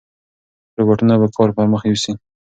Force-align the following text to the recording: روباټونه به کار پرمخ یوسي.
روباټونه 0.77 1.13
به 1.21 1.27
کار 1.35 1.49
پرمخ 1.57 1.81
یوسي. 1.89 2.13